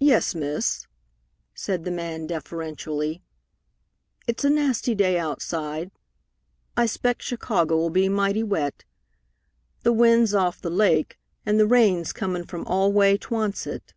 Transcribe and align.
"Yes, 0.00 0.34
miss," 0.34 0.88
said 1.54 1.84
the 1.84 1.92
man 1.92 2.26
deferentially. 2.26 3.22
"It's 4.26 4.42
a 4.42 4.50
nasty 4.50 4.96
day 4.96 5.16
outside. 5.16 5.92
I 6.76 6.86
'spect 6.86 7.22
Chicago'll 7.22 7.90
be 7.90 8.08
mighty 8.08 8.42
wet. 8.42 8.84
De 9.84 9.92
wind's 9.92 10.34
off 10.34 10.60
de 10.60 10.70
lake, 10.70 11.20
and 11.46 11.60
de 11.60 11.66
rain's 11.68 12.12
comin' 12.12 12.46
from 12.46 12.66
all 12.66 12.92
way 12.92 13.16
'twoncet." 13.16 13.92